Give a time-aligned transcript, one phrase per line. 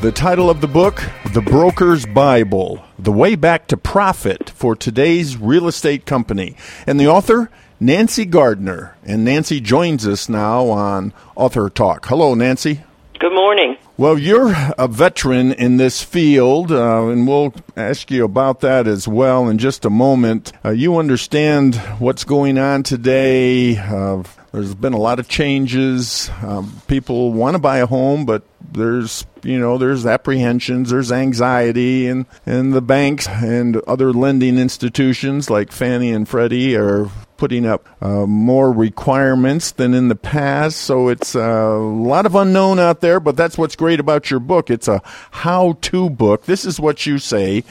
[0.00, 1.02] The title of the book,
[1.34, 6.56] The Broker's Bible The Way Back to Profit for Today's Real Estate Company.
[6.86, 8.96] And the author, Nancy Gardner.
[9.04, 12.06] And Nancy joins us now on Author Talk.
[12.06, 12.82] Hello, Nancy.
[13.18, 13.76] Good morning.
[13.98, 19.06] Well, you're a veteran in this field, uh, and we'll ask you about that as
[19.06, 20.54] well in just a moment.
[20.64, 23.76] Uh, you understand what's going on today.
[23.76, 26.30] Uh, there's been a lot of changes.
[26.42, 28.42] Um, people want to buy a home, but
[28.72, 35.50] there's you know there's apprehensions there's anxiety and and the banks and other lending institutions
[35.50, 40.76] like Fannie and Freddie are putting up uh, more requirements than in the past.
[40.76, 44.40] So it's uh, a lot of unknown out there but that's what's great about your
[44.40, 44.70] book.
[44.70, 45.00] It's a
[45.30, 46.44] how-to book.
[46.44, 47.64] This is what you say.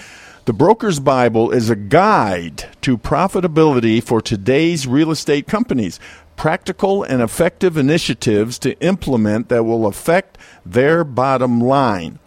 [0.46, 6.00] The Broker's Bible is a guide to profitability for today's real estate companies
[6.40, 12.18] practical and effective initiatives to implement that will affect their bottom line.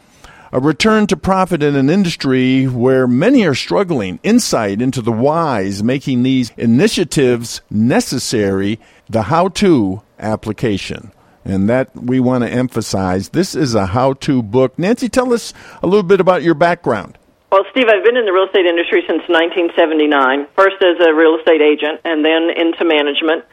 [0.52, 5.82] A return to profit in an industry where many are struggling, insight into the whys
[5.82, 11.10] making these initiatives necessary, the how to application.
[11.42, 13.30] And that we want to emphasize.
[13.30, 14.78] This is a how to book.
[14.78, 17.16] Nancy, tell us a little bit about your background.
[17.50, 21.36] Well, Steve, I've been in the real estate industry since 1979, first as a real
[21.36, 23.44] estate agent and then into management.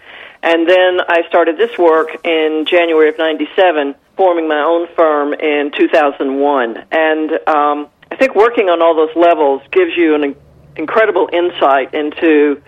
[0.42, 5.72] And then I started this work in January of 97, forming my own firm in
[5.78, 6.86] 2001.
[6.92, 10.36] And um, I think working on all those levels gives you an
[10.76, 12.62] incredible insight into,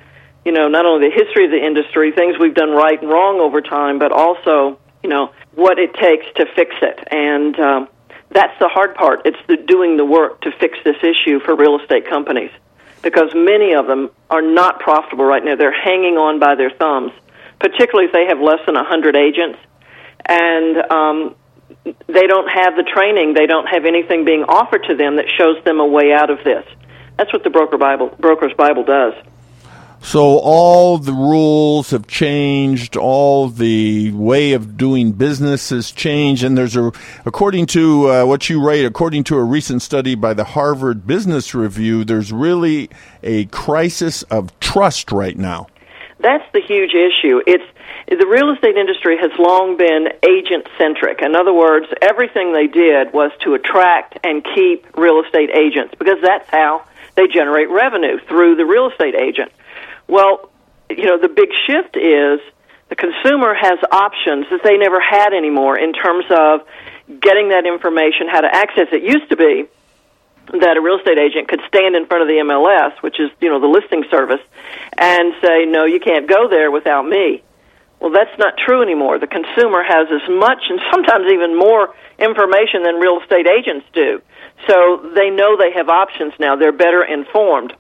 [0.44, 3.40] you know, not only the history of the industry, things we've done right and wrong
[3.40, 7.00] over time, but also, you know, what it takes to fix it.
[7.10, 7.88] And um,
[8.32, 9.22] that's the hard part.
[9.26, 12.52] It's the doing the work to fix this issue for real estate companies
[13.02, 15.56] because many of them are not profitable right now.
[15.56, 17.12] They're hanging on by their thumbs
[17.62, 19.60] particularly if they have less than 100 agents.
[20.26, 21.36] And um,
[21.86, 25.64] they don't have the training, they don't have anything being offered to them that shows
[25.64, 26.66] them a way out of this.
[27.18, 29.14] That's what the broker Bible, broker's Bible does.
[30.04, 36.58] So all the rules have changed, all the way of doing business has changed, and
[36.58, 36.92] there's a,
[37.24, 41.54] according to uh, what you write, according to a recent study by the Harvard Business
[41.54, 42.90] Review, there's really
[43.22, 45.68] a crisis of trust right now.
[46.22, 47.42] That's the huge issue.
[47.46, 47.66] It's
[48.08, 51.22] the real estate industry has long been agent centric.
[51.22, 56.18] In other words, everything they did was to attract and keep real estate agents because
[56.22, 59.52] that's how they generate revenue through the real estate agent.
[60.08, 60.52] Well,
[60.90, 62.40] you know, the big shift is
[62.90, 66.62] the consumer has options that they never had anymore in terms of
[67.20, 69.04] getting that information, how to access it.
[69.04, 69.66] Used to be
[70.48, 73.50] that a real estate agent could stand in front of the MLS, which is, you
[73.50, 74.42] know, the listing service,
[74.98, 77.44] and say, no, you can't go there without me.
[78.00, 79.20] Well, that's not true anymore.
[79.20, 84.22] The consumer has as much and sometimes even more information than real estate agents do.
[84.68, 86.56] So they know they have options now.
[86.56, 87.74] They're better informed.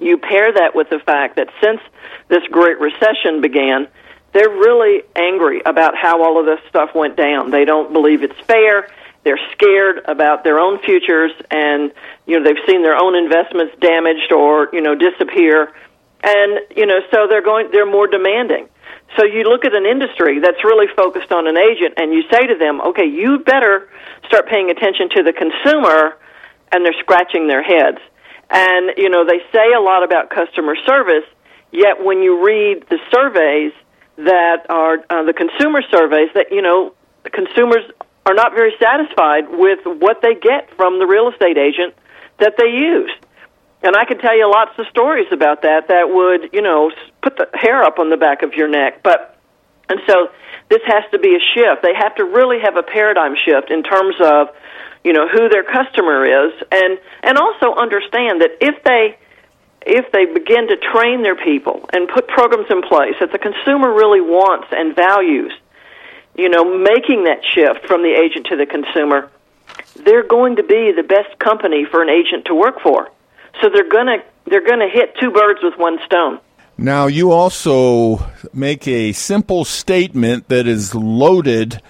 [0.00, 1.80] You pair that with the fact that since
[2.28, 3.86] this Great Recession began,
[4.32, 7.50] they're really angry about how all of this stuff went down.
[7.50, 8.88] They don't believe it's fair
[9.24, 11.92] they're scared about their own futures and
[12.26, 15.72] you know they've seen their own investments damaged or you know disappear.
[16.22, 18.68] And you know so they're going they're more demanding.
[19.16, 22.46] So you look at an industry that's really focused on an agent and you say
[22.46, 23.88] to them okay you better
[24.26, 26.16] start paying attention to the consumer
[26.70, 27.98] and they're scratching their heads.
[28.50, 31.24] And you know they say a lot about customer service
[31.72, 33.72] yet when you read the surveys
[34.16, 36.92] that are uh, the consumer surveys that you know
[37.32, 37.84] consumers
[38.26, 41.94] are not very satisfied with what they get from the real estate agent
[42.38, 43.10] that they use.
[43.82, 46.90] And I can tell you lots of stories about that that would, you know,
[47.22, 49.02] put the hair up on the back of your neck.
[49.02, 49.38] But,
[49.90, 50.28] and so
[50.70, 51.82] this has to be a shift.
[51.82, 54.48] They have to really have a paradigm shift in terms of,
[55.04, 59.18] you know, who their customer is and, and also understand that if they,
[59.84, 63.92] if they begin to train their people and put programs in place that the consumer
[63.92, 65.52] really wants and values,
[66.36, 69.30] you know, making that shift from the agent to the consumer,
[70.04, 73.10] they're going to be the best company for an agent to work for.
[73.60, 76.40] So they're going to they're going to hit two birds with one stone.
[76.76, 81.80] Now, you also make a simple statement that is loaded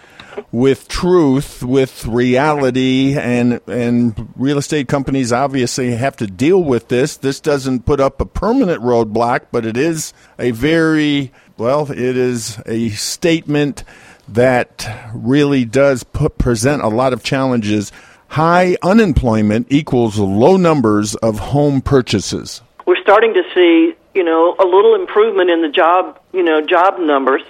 [0.53, 7.17] with truth, with reality, and and real estate companies obviously have to deal with this.
[7.17, 12.61] This doesn't put up a permanent roadblock, but it is a very well, it is
[12.67, 13.85] a statement
[14.29, 17.93] that really does put, present a lot of challenges.
[18.29, 22.63] High unemployment equals low numbers of home purchases.
[22.87, 26.99] We're starting to see, you know, a little improvement in the job, you know, job
[26.99, 27.43] numbers.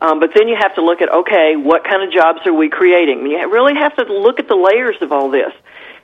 [0.00, 2.68] Um, but then you have to look at okay, what kind of jobs are we
[2.68, 3.26] creating?
[3.26, 5.52] You really have to look at the layers of all this.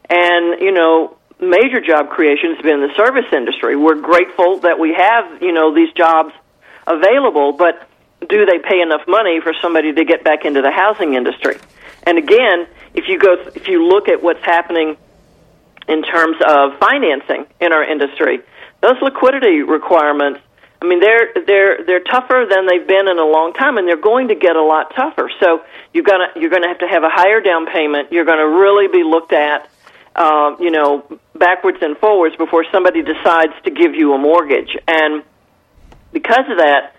[0.08, 3.76] And you know, major job creation has been the service industry.
[3.76, 6.32] We're grateful that we have you know these jobs
[6.86, 7.89] available, but
[8.28, 11.56] do they pay enough money for somebody to get back into the housing industry?
[12.04, 14.96] And again, if you go, if you look at what's happening
[15.88, 18.40] in terms of financing in our industry,
[18.80, 20.40] those liquidity requirements.
[20.82, 24.00] I mean, they're they're they're tougher than they've been in a long time, and they're
[24.00, 25.30] going to get a lot tougher.
[25.38, 25.62] So
[25.92, 28.12] you've got to, you're going to have to have a higher down payment.
[28.12, 29.68] You're going to really be looked at,
[30.16, 34.74] uh, you know, backwards and forwards before somebody decides to give you a mortgage.
[34.88, 35.22] And
[36.12, 36.94] because of that,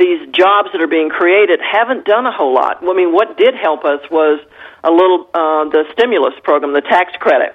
[0.00, 2.78] these jobs that are being created haven't done a whole lot.
[2.82, 4.40] I mean, what did help us was
[4.82, 7.54] a little uh, the stimulus program, the tax credit.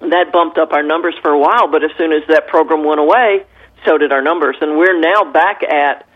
[0.00, 3.00] That bumped up our numbers for a while, but as soon as that program went
[3.00, 3.44] away,
[3.84, 6.08] so did our numbers, and we're now back at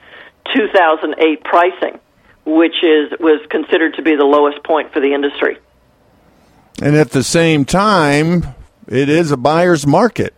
[0.55, 2.01] 2008 pricing,
[2.47, 5.59] which is was considered to be the lowest point for the industry.
[6.81, 8.55] And at the same time,
[8.89, 10.35] it is a buyer's market.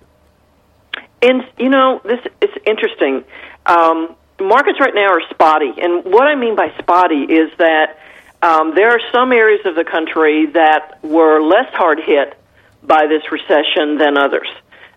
[1.22, 3.24] And you know, this it's interesting.
[3.66, 7.98] Um, markets right now are spotty, and what I mean by spotty is that
[8.42, 12.36] um, there are some areas of the country that were less hard hit
[12.82, 14.48] by this recession than others.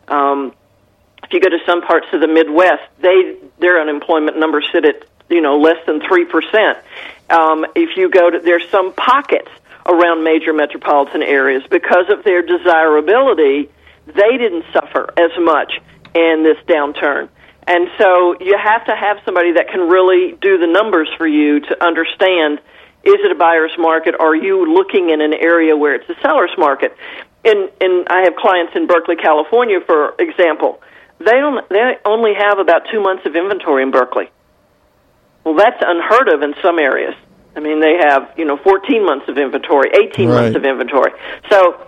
[0.08, 0.54] Um,
[1.24, 5.06] if you go to some parts of the Midwest, they their unemployment numbers sit at
[5.30, 6.78] you know less than three percent.
[7.30, 9.50] Um, if you go to there's some pockets
[9.86, 13.70] around major metropolitan areas because of their desirability,
[14.06, 15.80] they didn't suffer as much
[16.14, 17.30] in this downturn.
[17.68, 21.60] And so you have to have somebody that can really do the numbers for you
[21.60, 22.60] to understand
[23.04, 24.16] is it a buyer's market?
[24.20, 26.96] Are you looking in an area where it's a seller's market?
[27.46, 30.82] And, and I have clients in Berkeley, California, for example.
[31.20, 34.30] They, don't, they only have about two months of inventory in Berkeley.
[35.46, 37.16] Well, that's unheard of in some areas.
[37.56, 40.36] I mean, they have, you know, 14 months of inventory, 18 Right.
[40.42, 41.12] months of inventory.
[41.50, 41.88] So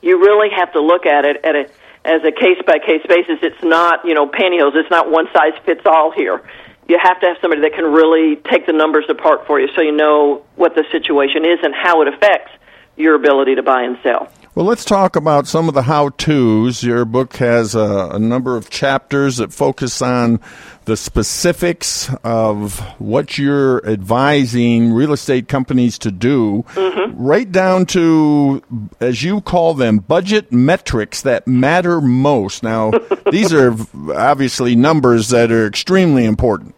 [0.00, 1.68] you really have to look at it at a
[2.04, 3.38] as a case by case basis.
[3.42, 4.74] It's not you know pantyhose.
[4.74, 6.42] It's not one size fits all here.
[6.88, 9.80] You have to have somebody that can really take the numbers apart for you, so
[9.80, 12.50] you know what the situation is and how it affects
[12.96, 14.30] your ability to buy and sell.
[14.60, 16.82] Well, let's talk about some of the how to's.
[16.82, 20.38] Your book has a, a number of chapters that focus on
[20.84, 27.18] the specifics of what you're advising real estate companies to do, mm-hmm.
[27.18, 28.62] right down to,
[29.00, 32.62] as you call them, budget metrics that matter most.
[32.62, 32.90] Now,
[33.30, 33.74] these are
[34.14, 36.74] obviously numbers that are extremely important.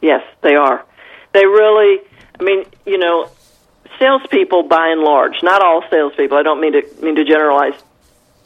[0.00, 0.86] Yes, they are.
[1.34, 2.02] They really.
[2.38, 3.28] I mean, you know,
[3.98, 6.36] salespeople, by and large, not all salespeople.
[6.36, 7.74] I don't mean to mean to generalize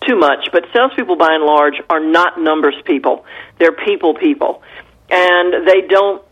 [0.06, 3.24] too much, but salespeople, by and large, are not numbers people.
[3.58, 4.62] They're people people,
[5.10, 6.22] and they don't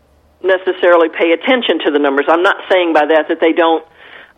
[0.41, 2.25] necessarily pay attention to the numbers.
[2.27, 3.85] I'm not saying by that that they don't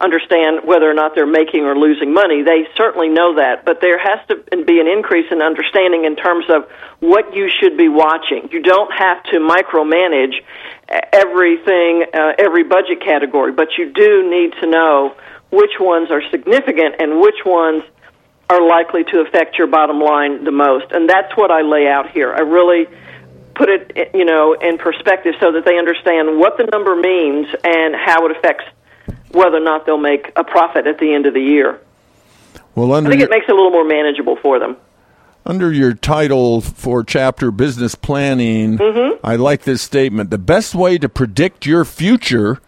[0.02, 2.44] understand whether or not they're making or losing money.
[2.44, 6.46] They certainly know that, but there has to be an increase in understanding in terms
[6.50, 6.70] of
[7.00, 8.50] what you should be watching.
[8.52, 10.42] You don't have to micromanage
[11.14, 15.16] everything, uh, every budget category, but you do need to know
[15.52, 17.84] which ones are significant and which ones
[18.50, 20.92] are likely to affect your bottom line the most.
[20.92, 22.34] And that's what I lay out here.
[22.34, 22.86] I really
[23.56, 27.96] put it, you know, in perspective so that they understand what the number means and
[27.96, 28.66] how it affects
[29.32, 31.80] whether or not they'll make a profit at the end of the year.
[32.76, 34.78] Well, I think your, it makes it a little more manageable for them.
[35.46, 38.80] under your title for chapter business planning,
[39.24, 40.30] I like this statement.
[40.30, 42.60] The best way to predict your future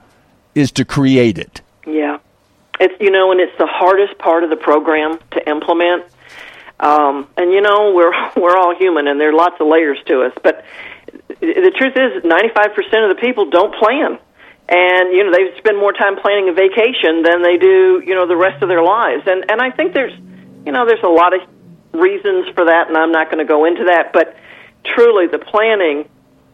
[0.56, 1.62] is to create it.
[1.86, 2.20] Yeah,
[2.80, 6.06] it's you know, and it's the hardest part of the program to implement.
[6.80, 10.24] Um, and you know, we're we're all human, and there are lots of layers to
[10.24, 10.34] us.
[10.44, 10.66] But
[11.40, 14.20] the truth is, ninety five percent of the people don't plan,
[14.70, 18.28] and you know, they spend more time planning a vacation than they do, you know,
[18.28, 19.24] the rest of their lives.
[19.26, 20.14] And and I think there's,
[20.66, 21.42] you know, there's a lot of
[21.94, 24.14] reasons for that, and I'm not going to go into that.
[24.14, 24.36] But
[24.84, 26.10] truly, the planning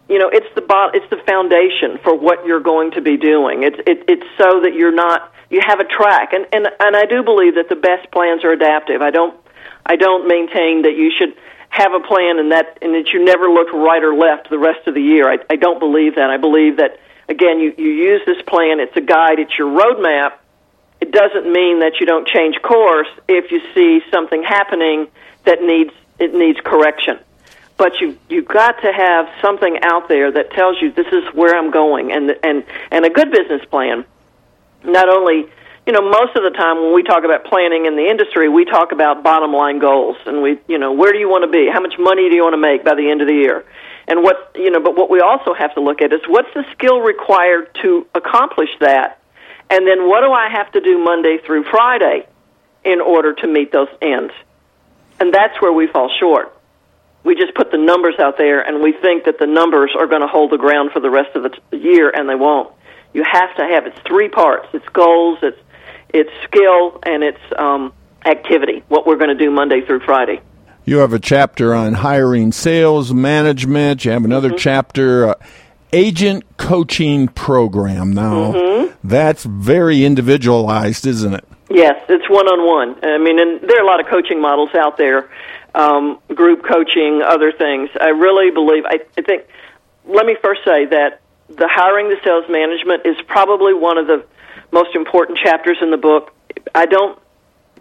[0.10, 3.64] you know it's the bo- it's the foundation for what you're going to be doing
[3.64, 7.06] it's it, it's so that you're not you have a track and and and I
[7.06, 9.40] do believe that the best plans are adaptive I don't
[9.86, 11.38] I don't maintain that you should
[11.70, 14.88] have a plan and that and that you never look right or left the rest
[14.88, 16.98] of the year I I don't believe that I believe that
[17.30, 18.80] Again, you, you use this plan.
[18.80, 19.40] It's a guide.
[19.40, 20.34] It's your roadmap.
[21.00, 25.08] It doesn't mean that you don't change course if you see something happening
[25.46, 27.20] that needs it needs correction.
[27.78, 31.56] But you you've got to have something out there that tells you this is where
[31.56, 34.04] I'm going, and and and a good business plan.
[34.84, 35.50] Not only
[35.86, 38.66] you know, most of the time when we talk about planning in the industry, we
[38.66, 41.68] talk about bottom line goals, and we, you know, where do you want to be?
[41.72, 43.66] How much money do you want to make by the end of the year?
[44.10, 46.66] And what, you know, but what we also have to look at is what's the
[46.72, 49.22] skill required to accomplish that,
[49.70, 52.28] and then what do I have to do Monday through Friday
[52.84, 54.34] in order to meet those ends?
[55.20, 56.56] And that's where we fall short.
[57.24, 60.22] We just put the numbers out there, and we think that the numbers are going
[60.22, 62.74] to hold the ground for the rest of the year, and they won't.
[63.14, 64.70] You have to have it's three parts.
[64.74, 65.38] It's goals.
[65.44, 65.60] It's
[66.12, 67.94] its skill and its um,
[68.26, 70.42] activity, what we're going to do Monday through Friday.
[70.90, 74.06] You have a chapter on hiring sales management.
[74.06, 74.58] You have another mm-hmm.
[74.58, 75.34] chapter, uh,
[75.94, 78.12] agent coaching program.
[78.14, 79.08] Now, mm-hmm.
[79.08, 81.46] that's very individualized, isn't it?
[81.70, 83.06] Yes, it's one on one.
[83.08, 85.30] I mean, and there are a lot of coaching models out there,
[85.76, 87.92] um, group coaching, other things.
[88.02, 89.46] I really believe, I, I think,
[90.06, 94.26] let me first say that the hiring the sales management is probably one of the
[94.72, 96.34] most important chapters in the book.
[96.74, 97.20] I don't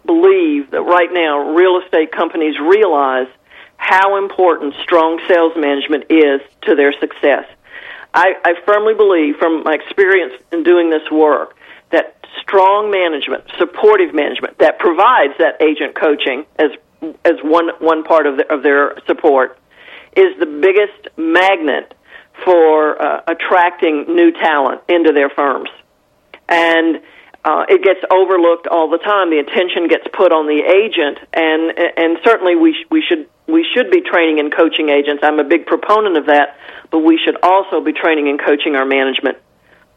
[0.05, 3.27] believe that right now real estate companies realize
[3.77, 7.45] how important strong sales management is to their success.
[8.13, 11.55] I, I firmly believe, from my experience in doing this work,
[11.91, 16.71] that strong management, supportive management that provides that agent coaching as
[17.23, 19.57] as one one part of, the, of their support
[20.17, 21.93] is the biggest magnet
[22.43, 25.69] for uh, attracting new talent into their firms
[26.49, 27.01] and
[27.45, 29.29] uh, it gets overlooked all the time.
[29.29, 33.65] The attention gets put on the agent, and and certainly we sh- we should we
[33.73, 35.23] should be training and coaching agents.
[35.23, 36.57] I'm a big proponent of that,
[36.91, 39.37] but we should also be training and coaching our management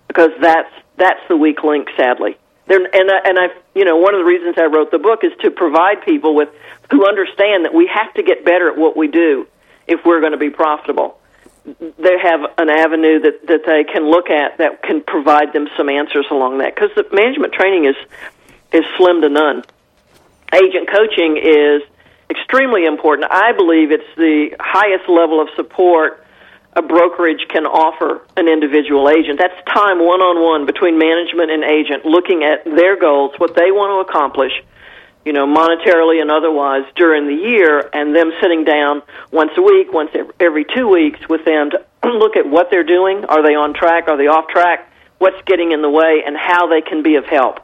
[0.07, 2.37] because that's that's the weak link, sadly.
[2.69, 5.25] There, and I, and I, you know, one of the reasons I wrote the book
[5.25, 6.49] is to provide people with
[6.93, 9.49] who understand that we have to get better at what we do
[9.89, 11.19] if we're going to be profitable
[11.65, 15.89] they have an avenue that that they can look at that can provide them some
[15.89, 17.97] answers along that because the management training is
[18.73, 19.63] is slim to none.
[20.53, 21.83] Agent coaching is
[22.31, 23.31] extremely important.
[23.31, 26.25] I believe it's the highest level of support
[26.75, 29.39] a brokerage can offer an individual agent.
[29.39, 33.71] That's time one on one between management and agent, looking at their goals, what they
[33.71, 34.53] want to accomplish,
[35.25, 39.93] you know, monetarily and otherwise during the year, and them sitting down once a week,
[39.93, 40.11] once
[40.41, 41.79] every two weeks with them to
[42.11, 43.25] look at what they're doing.
[43.25, 44.09] Are they on track?
[44.09, 44.91] Are they off track?
[45.19, 47.61] What's getting in the way, and how they can be of help.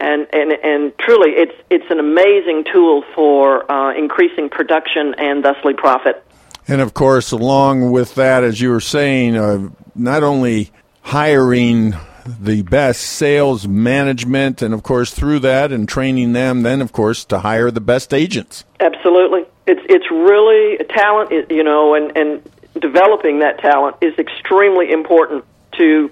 [0.00, 5.74] And and and truly, it's it's an amazing tool for uh, increasing production and thusly
[5.74, 6.24] profit.
[6.66, 12.62] And of course, along with that, as you were saying, uh, not only hiring the
[12.62, 17.40] best sales management, and of course through that and training them, then of course to
[17.40, 18.64] hire the best agents.
[18.80, 22.50] Absolutely, it's it's really a talent, you know, and and
[22.80, 26.10] developing that talent is extremely important to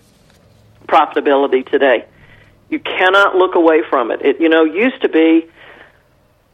[0.86, 2.04] profitability today.
[2.68, 4.22] You cannot look away from it.
[4.22, 5.48] It you know used to be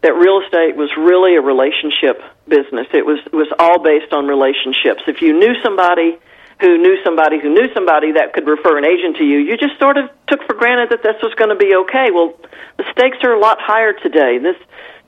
[0.03, 2.87] that real estate was really a relationship business.
[2.93, 5.03] It was it was all based on relationships.
[5.07, 6.19] If you knew somebody
[6.61, 9.79] who knew somebody who knew somebody that could refer an agent to you, you just
[9.79, 12.11] sort of took for granted that this was going to be okay.
[12.11, 12.35] Well,
[12.79, 14.39] the stakes are a lot higher today.
[14.39, 14.57] This,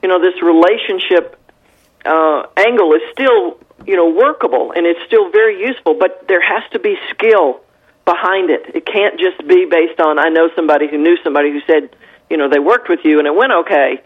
[0.02, 1.40] you know, this relationship
[2.04, 6.62] uh, angle is still, you know, workable and it's still very useful, but there has
[6.72, 7.60] to be skill
[8.04, 8.74] behind it.
[8.74, 11.96] It can't just be based on I know somebody who knew somebody who said,
[12.28, 14.02] you know, they worked with you and it went okay.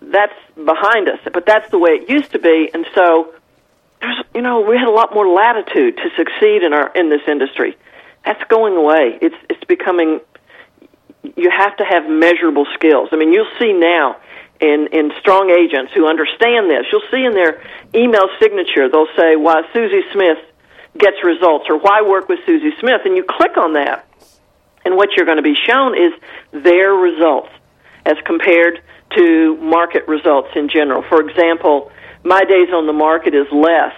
[0.00, 3.34] That's behind us, but that's the way it used to be, and so
[4.00, 7.22] there's you know we had a lot more latitude to succeed in our in this
[7.28, 7.76] industry.
[8.24, 9.18] That's going away.
[9.20, 10.20] It's it's becoming.
[11.36, 13.08] You have to have measurable skills.
[13.12, 14.16] I mean, you'll see now
[14.60, 16.86] in in strong agents who understand this.
[16.92, 17.62] You'll see in their
[17.94, 20.38] email signature they'll say why Susie Smith
[20.96, 24.06] gets results or why work with Susie Smith, and you click on that,
[24.84, 26.12] and what you're going to be shown is
[26.52, 27.50] their results
[28.06, 28.80] as compared
[29.16, 31.02] to market results in general.
[31.02, 31.90] For example
[32.28, 33.96] my days on the market is less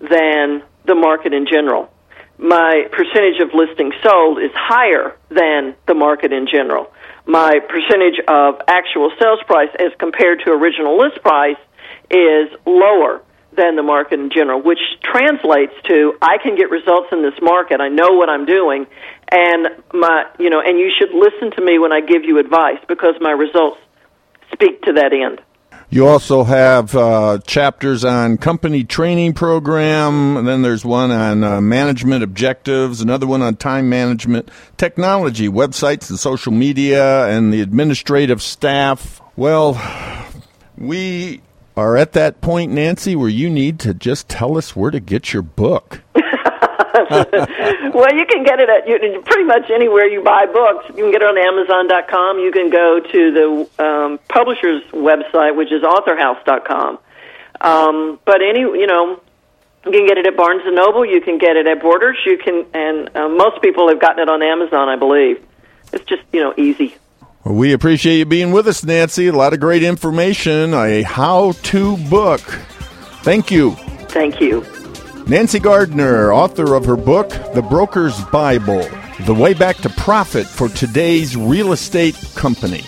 [0.00, 1.92] than the market in general.
[2.38, 6.90] My percentage of listings sold is higher than the market in general.
[7.26, 11.60] My percentage of actual sales price as compared to original list price
[12.10, 13.20] is lower
[13.52, 17.80] than the market in general, which translates to I can get results in this market.
[17.80, 18.86] I know what I'm doing,
[19.30, 22.80] and my you know, and you should listen to me when I give you advice
[22.88, 23.80] because my results
[24.52, 25.40] speak to that end.
[25.88, 31.60] You also have uh, chapters on company training program, and then there's one on uh,
[31.60, 38.42] management objectives, another one on time management, technology, websites and social media, and the administrative
[38.42, 39.20] staff.
[39.36, 39.80] Well,
[40.76, 41.40] we
[41.76, 45.32] are at that point, Nancy, where you need to just tell us where to get
[45.32, 46.02] your book.
[47.94, 50.86] well, you can get it at you, pretty much anywhere you buy books.
[50.88, 52.38] You can get it on Amazon.com.
[52.38, 56.98] You can go to the um, publisher's website, which is AuthorHouse.com.
[57.60, 59.20] Um, but any, you know,
[59.84, 61.04] you can get it at Barnes and Noble.
[61.04, 62.16] You can get it at Borders.
[62.24, 65.44] You can, and uh, most people have gotten it on Amazon, I believe.
[65.92, 66.96] It's just, you know, easy.
[67.44, 69.28] Well, we appreciate you being with us, Nancy.
[69.28, 72.40] A lot of great information, a how-to book.
[73.22, 73.72] Thank you.
[74.08, 74.66] Thank you.
[75.28, 78.88] Nancy Gardner, author of her book, The Broker's Bible
[79.24, 82.84] The Way Back to Profit for Today's Real Estate Company.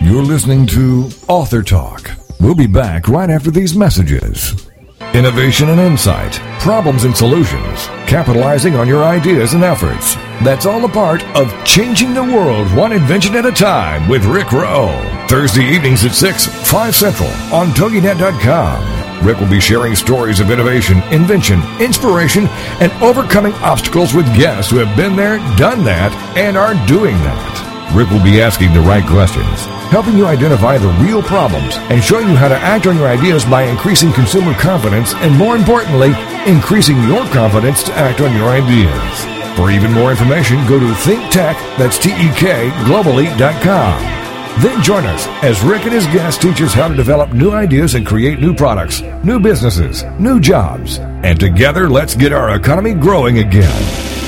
[0.00, 2.10] You're listening to Author Talk.
[2.40, 4.69] We'll be back right after these messages.
[5.12, 10.14] Innovation and insight, problems and solutions, capitalizing on your ideas and efforts.
[10.44, 14.52] That's all a part of Changing the World One Invention at a Time with Rick
[14.52, 15.26] Rowe.
[15.28, 19.26] Thursday evenings at 6, 5 Central on TogiNet.com.
[19.26, 22.46] Rick will be sharing stories of innovation, invention, inspiration,
[22.78, 27.69] and overcoming obstacles with guests who have been there, done that, and are doing that.
[27.94, 32.28] Rick will be asking the right questions helping you identify the real problems and showing
[32.28, 36.12] you how to act on your ideas by increasing consumer confidence and, more importantly,
[36.46, 39.56] increasing your confidence to act on your ideas.
[39.56, 44.62] For even more information, go to ThinkTek, that's T-E-K, globally.com.
[44.62, 47.94] Then join us as Rick and his guests teach us how to develop new ideas
[47.94, 50.98] and create new products, new businesses, new jobs.
[50.98, 53.82] And together, let's get our economy growing again.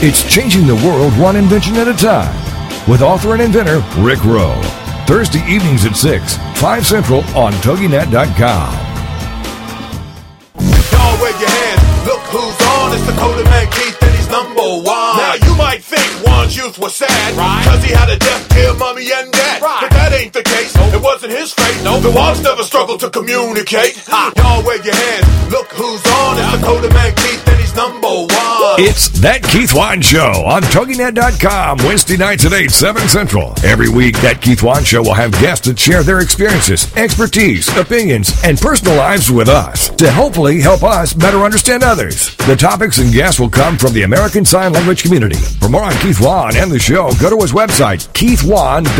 [0.04, 2.51] It's changing the world one invention at a time.
[2.88, 4.60] With author and inventor Rick Rowe.
[5.06, 8.72] Thursday evenings at 6, 5 Central on TogiNet.com.
[10.90, 11.82] Y'all wave your hands.
[12.06, 12.92] Look who's on.
[12.94, 15.14] It's Dakota Man Keith and he's number one.
[15.14, 17.36] Now you might think Wann's youth was sad.
[17.38, 17.62] Right.
[17.64, 19.62] Cause he had a deaf dear mommy and dad.
[19.62, 19.82] Right.
[19.82, 20.74] But that ain't the case.
[20.74, 20.94] Nope.
[20.94, 21.84] It wasn't his fate.
[21.84, 22.02] Nope.
[22.02, 23.94] The Wanns never struggled to communicate.
[24.10, 24.32] Ha.
[24.36, 25.26] Y'all wave your hands.
[25.54, 26.34] Look who's on.
[26.38, 28.28] It's Dakota Man Keith and he's number one.
[28.78, 33.54] It's That Keith Wann Show on TogiNet.com, Wednesday nights at 8, 7 Central.
[33.64, 38.32] Every week, That Keith Wann Show will have guests that share their experiences, expertise, opinions,
[38.44, 42.34] and personal lives with us to hopefully help us better understand others.
[42.36, 45.36] The topics and guests will come from the American Sign Language community.
[45.36, 48.92] For more on Keith Wann and the show, go to his website, keithwann.com.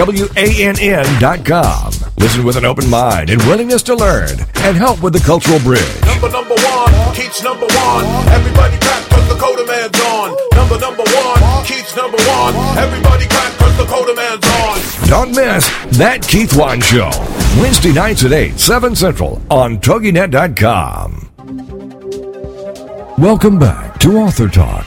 [2.19, 4.31] Listen with an open mind and willingness to learn
[4.63, 5.83] and help with the cultural bridge.
[6.05, 8.05] Number number one, Keith's number one.
[8.29, 10.37] Everybody clap cause the Dakota man's on.
[10.55, 12.55] Number number one, Keith's number one.
[12.79, 15.09] Everybody clap cause the Dakota man's on.
[15.09, 17.11] Don't miss That Keith Wann Show.
[17.61, 21.29] Wednesday nights at 8, 7 Central on TogiNet.com.
[23.19, 24.87] Welcome back to Author Talk,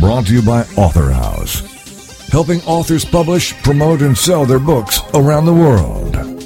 [0.00, 1.60] brought to you by Author House,
[2.28, 6.41] helping authors publish, promote, and sell their books around the world.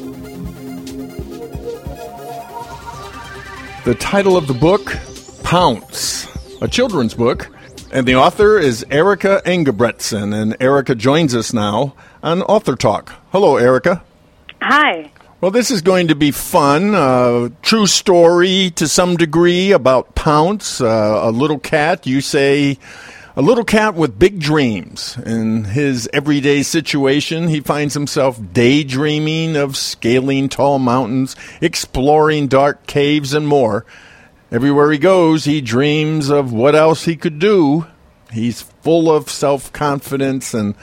[3.86, 4.96] The title of the book,
[5.44, 6.26] Pounce,
[6.60, 7.48] a children's book,
[7.92, 13.12] and the author is Erica Engebretson, and Erica joins us now on Author Talk.
[13.30, 14.02] Hello, Erica.
[14.60, 15.12] Hi.
[15.40, 16.96] Well, this is going to be fun.
[16.96, 22.08] Uh, true story to some degree about Pounce, uh, a little cat.
[22.08, 22.80] You say
[23.36, 25.18] a little cat with big dreams.
[25.18, 33.34] In his everyday situation, he finds himself daydreaming of scaling tall mountains, exploring dark caves,
[33.34, 33.84] and more.
[34.50, 37.86] Everywhere he goes, he dreams of what else he could do.
[38.32, 40.74] He's full of self confidence and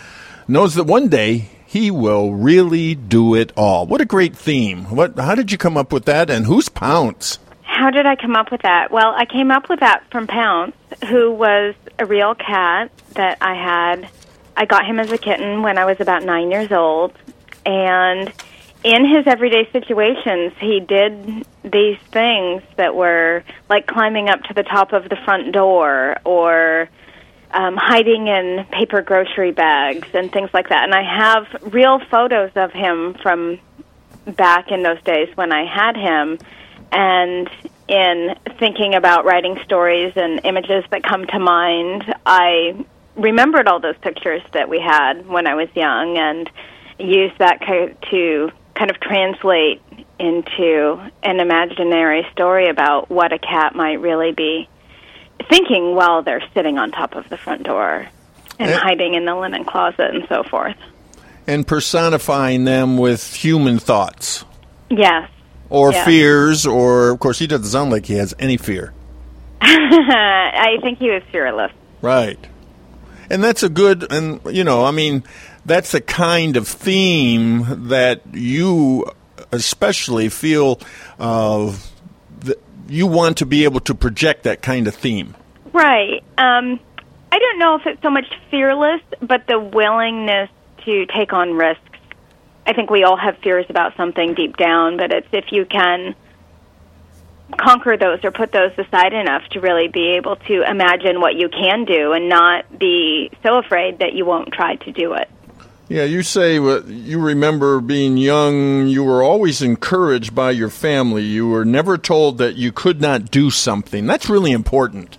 [0.47, 3.87] knows that one day he will really do it all.
[3.87, 4.85] What a great theme.
[4.95, 7.39] What how did you come up with that and who's Pounce?
[7.63, 8.91] How did I come up with that?
[8.91, 10.75] Well, I came up with that from Pounce,
[11.09, 14.09] who was a real cat that I had.
[14.55, 17.13] I got him as a kitten when I was about nine years old.
[17.65, 18.31] And
[18.83, 24.63] in his everyday situations, he did these things that were like climbing up to the
[24.63, 26.89] top of the front door or
[27.51, 30.83] um, hiding in paper grocery bags and things like that.
[30.83, 33.59] And I have real photos of him from
[34.25, 36.37] back in those days when I had him.
[36.91, 37.49] And
[37.87, 43.97] in thinking about writing stories and images that come to mind, I remembered all those
[44.01, 46.49] pictures that we had when I was young and
[46.99, 49.81] used that to kind of translate
[50.19, 54.67] into an imaginary story about what a cat might really be
[55.49, 58.07] thinking while they're sitting on top of the front door.
[58.59, 58.77] and Eh.
[58.77, 60.75] hiding in the linen closet and so forth.
[61.47, 64.45] And personifying them with human thoughts
[64.91, 65.27] Yes.
[65.69, 66.05] Or Yeah.
[66.05, 68.93] fears, or, of course, he doesn't sound like he has any fear.
[69.61, 71.71] I think he was fearless.
[72.01, 72.39] Right.
[73.29, 75.23] And that's a good, and, you know, I mean,
[75.65, 79.05] that's a kind of theme that you
[79.51, 80.79] especially feel
[81.19, 81.73] uh,
[82.41, 85.35] that you want to be able to project that kind of theme.
[85.71, 86.23] Right.
[86.37, 86.79] Um,
[87.31, 90.49] I don't know if it's so much fearless, but the willingness
[90.85, 91.81] to take on risks.
[92.65, 96.15] I think we all have fears about something deep down, but it's if you can
[97.57, 101.49] conquer those or put those aside enough to really be able to imagine what you
[101.49, 105.29] can do and not be so afraid that you won't try to do it.
[105.89, 111.23] Yeah, you say you remember being young, you were always encouraged by your family.
[111.23, 114.07] You were never told that you could not do something.
[114.07, 115.17] That's really important.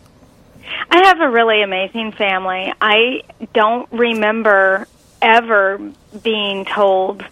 [0.90, 2.72] I have a really amazing family.
[2.80, 4.88] I don't remember
[5.20, 5.78] ever
[6.22, 7.24] being told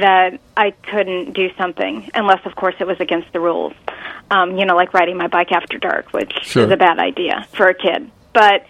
[0.00, 3.74] that I couldn't do something, unless, of course, it was against the rules.
[4.30, 6.64] Um, you know, like riding my bike after dark, which Sure.
[6.64, 8.10] is a bad idea for a kid.
[8.32, 8.64] But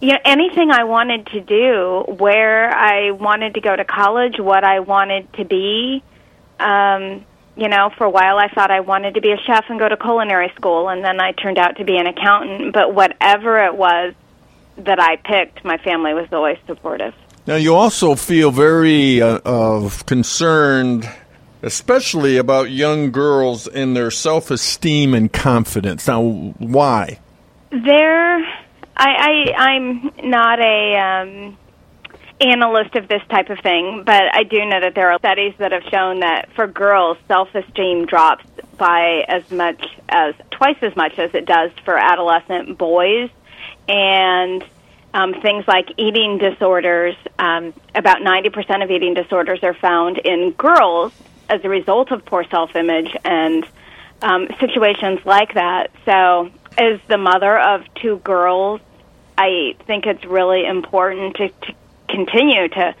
[0.00, 4.64] you know, anything I wanted to do, where I wanted to go to college, what
[4.64, 6.02] I wanted to be.
[6.58, 7.24] Um,
[7.56, 9.88] you know, for a while I thought I wanted to be a chef and go
[9.88, 12.72] to culinary school, and then I turned out to be an accountant.
[12.72, 14.14] But whatever it was
[14.78, 17.14] that I picked, my family was always supportive.
[17.46, 21.08] Now, you also feel very uh, of concerned,
[21.62, 26.06] especially about young girls and their self esteem and confidence.
[26.06, 27.18] Now, why?
[27.70, 28.44] There, I,
[28.96, 31.58] I I'm not a um,
[32.40, 35.72] analyst of this type of thing, but I do know that there are studies that
[35.72, 38.44] have shown that for girls, self-esteem drops
[38.76, 43.30] by as much as twice as much as it does for adolescent boys,
[43.88, 44.64] and
[45.12, 47.16] um, things like eating disorders.
[47.38, 51.12] Um, about ninety percent of eating disorders are found in girls
[51.48, 53.66] as a result of poor self-image and
[54.22, 55.90] um, situations like that.
[56.04, 58.80] So, as the mother of two girls,
[59.36, 61.74] I think it's really important to, to
[62.08, 62.94] continue to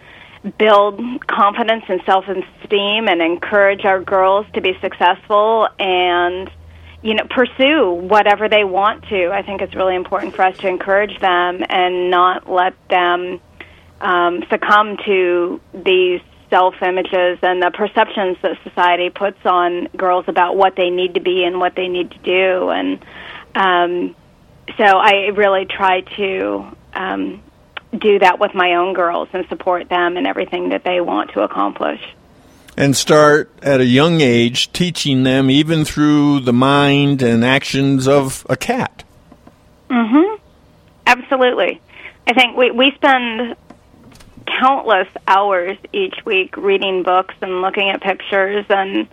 [0.58, 6.50] build confidence and self esteem and encourage our girls to be successful and
[7.02, 9.30] you know pursue whatever they want to.
[9.30, 13.40] I think it's really important for us to encourage them and not let them
[14.00, 20.56] um, succumb to these self images and the perceptions that society puts on girls about
[20.56, 23.04] what they need to be and what they need to do and
[23.54, 24.16] um,
[24.76, 27.42] so I really try to um,
[27.96, 31.40] do that with my own girls and support them in everything that they want to
[31.40, 32.00] accomplish.
[32.76, 38.46] And start at a young age teaching them, even through the mind and actions of
[38.48, 39.04] a cat.
[41.10, 41.80] Absolutely.
[42.28, 43.56] I think we, we spend
[44.46, 48.64] countless hours each week reading books and looking at pictures.
[48.68, 49.08] And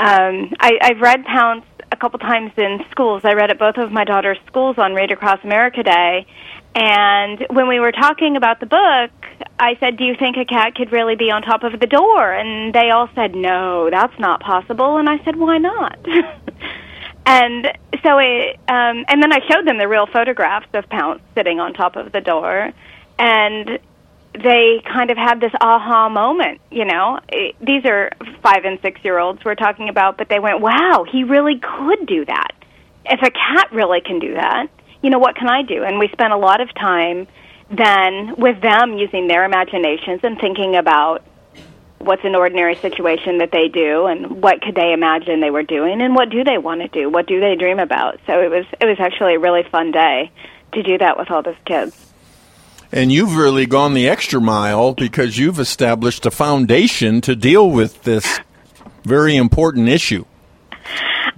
[0.00, 3.22] um, I, I've read Pounce a couple times in schools.
[3.24, 6.26] I read at both of my daughter's schools on Read Across America Day.
[6.74, 9.10] And when we were talking about the book,
[9.58, 12.32] I said, Do you think a cat could really be on top of the door?
[12.32, 14.98] And they all said, No, that's not possible.
[14.98, 15.98] And I said, Why not?
[17.26, 17.66] and
[18.02, 21.72] so it, um, and then I showed them the real photographs of Pounce sitting on
[21.72, 22.72] top of the door.
[23.18, 23.78] And
[24.42, 27.20] they kind of had this aha moment, you know.
[27.28, 28.10] It, these are
[28.42, 32.06] five and six year olds we're talking about, but they went, wow, he really could
[32.06, 32.52] do that.
[33.04, 34.68] If a cat really can do that,
[35.02, 35.84] you know, what can I do?
[35.84, 37.26] And we spent a lot of time
[37.70, 41.22] then with them using their imaginations and thinking about
[41.98, 46.00] what's an ordinary situation that they do and what could they imagine they were doing
[46.00, 48.64] and what do they want to do what do they dream about so it was
[48.80, 50.30] it was actually a really fun day
[50.72, 52.07] to do that with all those kids
[52.90, 58.02] And you've really gone the extra mile because you've established a foundation to deal with
[58.04, 58.40] this
[59.04, 60.24] very important issue.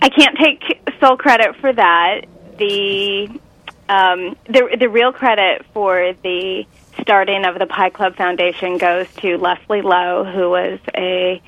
[0.01, 2.27] I can't take sole credit for that.
[2.59, 3.29] The
[3.89, 6.67] um, the the real credit for the
[7.01, 11.43] starting of the Pie Club Foundation goes to Leslie Lowe, who was a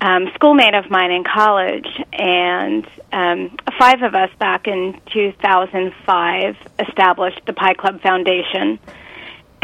[0.00, 7.40] um, schoolmate of mine in college, and um, five of us back in 2005 established
[7.46, 8.78] the Pie Club Foundation.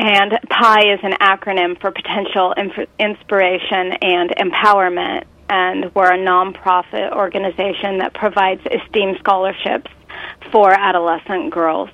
[0.00, 5.24] And PI is an acronym for Potential Inf- Inspiration and Empowerment.
[5.50, 9.90] And we're a nonprofit organization that provides esteemed scholarships
[10.50, 11.90] for adolescent girls.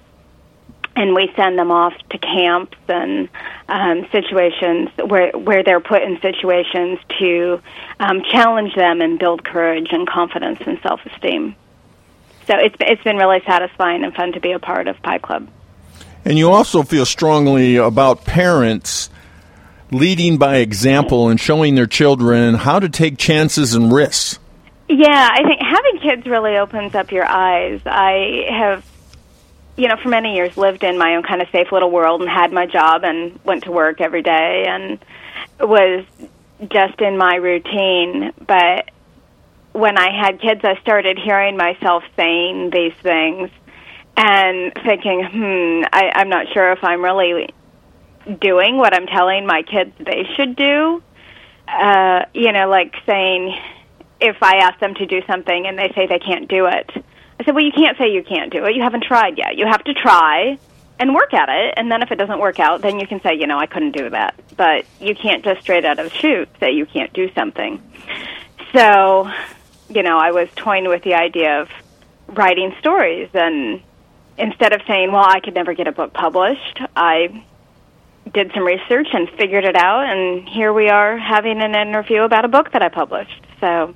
[0.94, 3.28] And we send them off to camps and
[3.68, 7.60] um, situations where where they're put in situations to
[7.98, 11.56] um, challenge them and build courage and confidence and self esteem.
[12.46, 15.48] So it's it's been really satisfying and fun to be a part of Pi Club.
[16.26, 19.10] And you also feel strongly about parents
[19.92, 24.40] leading by example and showing their children how to take chances and risks.
[24.88, 27.80] Yeah, I think having kids really opens up your eyes.
[27.86, 28.84] I have,
[29.76, 32.28] you know, for many years lived in my own kind of safe little world and
[32.28, 34.98] had my job and went to work every day and
[35.60, 36.04] was
[36.68, 38.32] just in my routine.
[38.44, 38.90] But
[39.74, 43.48] when I had kids, I started hearing myself saying these things
[44.16, 47.50] and thinking, hmm, I, I'm not sure if I'm really
[48.40, 51.02] doing what I'm telling my kids they should do.
[51.68, 53.56] Uh, you know, like saying,
[54.20, 56.90] if I ask them to do something and they say they can't do it,
[57.38, 58.74] I said, well, you can't say you can't do it.
[58.74, 59.56] You haven't tried yet.
[59.56, 60.58] You have to try
[60.98, 61.74] and work at it.
[61.76, 63.92] And then if it doesn't work out, then you can say, you know, I couldn't
[63.92, 64.40] do that.
[64.56, 67.82] But you can't just straight out of the chute say you can't do something.
[68.72, 69.30] So,
[69.90, 71.68] you know, I was toying with the idea of
[72.28, 73.28] writing stories.
[73.34, 73.82] And
[74.38, 77.44] instead of saying, well, I could never get a book published, I
[78.32, 80.04] did some research and figured it out.
[80.04, 83.42] And here we are having an interview about a book that I published.
[83.60, 83.94] So,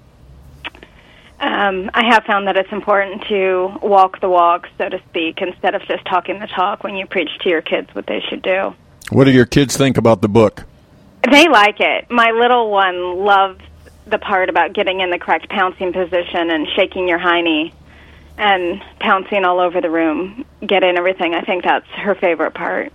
[1.40, 5.74] um, I have found that it's important to walk the walk, so to speak, instead
[5.74, 8.74] of just talking the talk when you preach to your kids what they should do.
[9.10, 10.64] What do your kids think about the book?
[11.30, 12.10] They like it.
[12.10, 13.60] My little one loves
[14.06, 17.72] the part about getting in the correct pouncing position and shaking your hiney
[18.40, 21.34] and pouncing all over the room, getting everything.
[21.34, 22.90] I think that's her favorite part.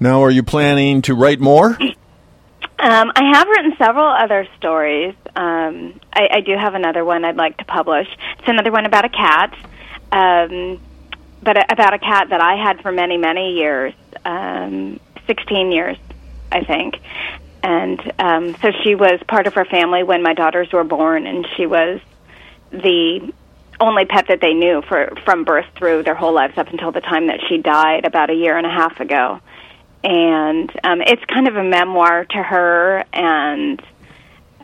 [0.00, 1.76] Now, are you planning to write more?
[1.78, 5.14] Um, I have written several other stories.
[5.36, 8.08] Um, I, I do have another one I'd like to publish.
[8.38, 9.54] It's another one about a cat,
[10.10, 10.80] um,
[11.40, 13.92] but a, about a cat that I had for many, many years,
[14.24, 15.98] um, 16 years,
[16.50, 16.98] I think.
[17.62, 21.46] And um, so she was part of her family when my daughters were born, and
[21.56, 22.00] she was
[22.72, 23.32] the
[23.82, 27.00] only pet that they knew for from birth through their whole lives up until the
[27.00, 29.40] time that she died about a year and a half ago
[30.04, 33.04] and um, it's kind of a memoir to her.
[33.12, 33.80] And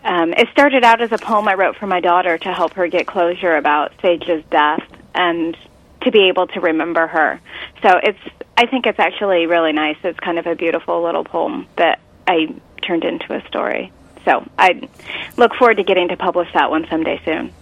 [0.05, 2.89] um, it started out as a poem I wrote for my daughter to help her
[2.89, 4.83] get closure about Sage's death
[5.15, 5.57] and
[6.03, 7.41] to be able to remember her.
[7.83, 8.19] So it's
[8.57, 9.97] I think it's actually really nice.
[10.03, 13.93] It's kind of a beautiful little poem that I turned into a story.
[14.25, 14.89] So I
[15.37, 17.53] look forward to getting to publish that one someday soon.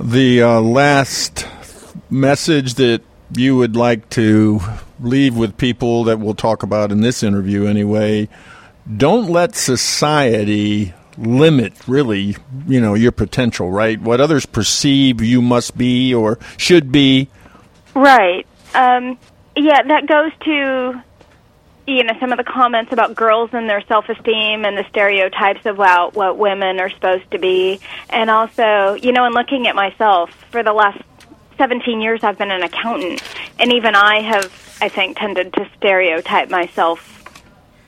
[0.00, 1.46] The uh, last
[2.08, 3.02] message that
[3.34, 4.60] you would like to
[5.00, 8.28] leave with people that we'll talk about in this interview anyway.
[8.96, 14.00] Don't let society limit really, you know, your potential, right?
[14.00, 17.28] What others perceive you must be or should be.
[17.94, 18.46] Right.
[18.74, 19.18] Um,
[19.56, 21.02] yeah, that goes to
[21.88, 26.14] you know some of the comments about girls and their self-esteem and the stereotypes about
[26.14, 30.62] what women are supposed to be and also you know in looking at myself for
[30.62, 31.02] the last
[31.58, 33.22] 17 years I've been an accountant,
[33.58, 37.14] and even I have, I think, tended to stereotype myself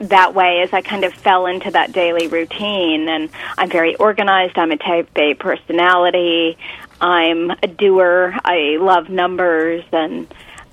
[0.01, 3.09] that way as I kind of fell into that daily routine.
[3.09, 4.59] And I'm very organized.
[4.59, 6.59] I'm a type A personality.
[7.01, 8.35] I'm a doer.
[8.45, 9.85] I love numbers.
[9.93, 10.27] And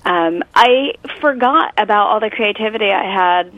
[0.04, 3.52] um, I forgot about all the creativity I had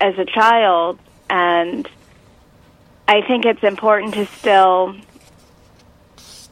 [0.00, 0.98] as a child.
[1.28, 1.88] And
[3.06, 4.94] I think it's important to still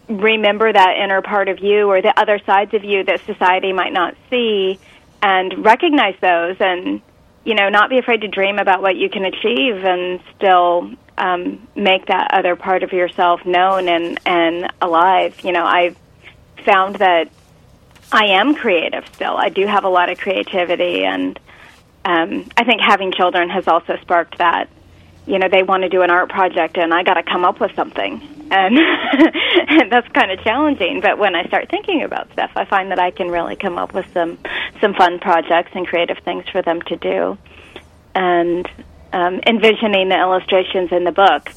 [0.08, 3.92] remember that inner part of you or the other sides of you that society might
[3.92, 4.78] not see
[5.20, 7.02] and recognize those and
[7.44, 11.68] you know not be afraid to dream about what you can achieve and still um,
[11.76, 15.96] make that other part of yourself known and and alive you know i've
[16.64, 17.30] found that
[18.12, 21.38] i am creative still i do have a lot of creativity and
[22.04, 24.68] um, i think having children has also sparked that
[25.26, 27.60] you know they want to do an art project and i got to come up
[27.60, 28.78] with something and,
[29.68, 31.00] and that's kind of challenging.
[31.00, 33.94] But when I start thinking about stuff, I find that I can really come up
[33.94, 34.38] with some
[34.80, 37.38] some fun projects and creative things for them to do.
[38.14, 38.68] And
[39.12, 41.50] um, envisioning the illustrations in the book,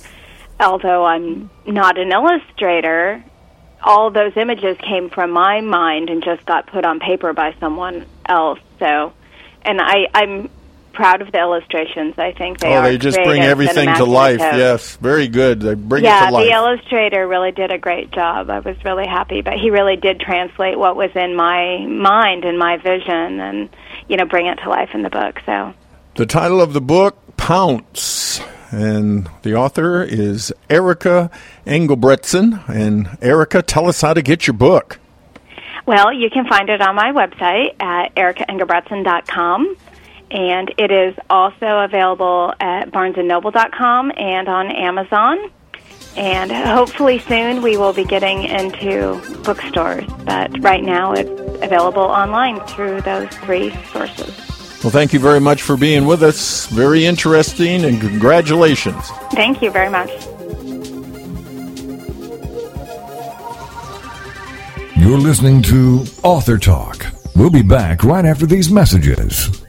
[0.59, 3.23] although I'm not an illustrator,
[3.83, 8.05] all those images came from my mind and just got put on paper by someone
[8.25, 8.59] else.
[8.79, 9.13] So,
[9.63, 10.49] and I, I'm
[10.93, 12.15] proud of the illustrations.
[12.17, 14.39] I think they oh, they just bring everything to life.
[14.39, 15.61] Yes, very good.
[15.61, 16.47] They bring yeah, it to life.
[16.47, 18.49] Yeah, the illustrator really did a great job.
[18.49, 22.57] I was really happy, but he really did translate what was in my mind and
[22.57, 23.69] my vision, and
[24.07, 25.39] you know, bring it to life in the book.
[25.45, 25.73] So,
[26.15, 28.39] the title of the book, Pounce.
[28.69, 31.31] And the author is Erica
[31.65, 32.69] Engelbretson.
[32.69, 34.99] And Erica, tell us how to get your book.
[35.87, 39.75] Well, you can find it on my website at ericaengelbretson.com
[40.29, 45.51] and it is also available at barnesandnoble.com and on Amazon.
[46.15, 51.29] And hopefully soon we will be getting into bookstores, but right now it's
[51.63, 54.50] available online through those three sources.
[54.83, 56.65] Well, thank you very much for being with us.
[56.65, 59.09] Very interesting, and congratulations.
[59.31, 60.09] Thank you very much.
[64.97, 67.05] You're listening to Author Talk.
[67.35, 69.60] We'll be back right after these messages.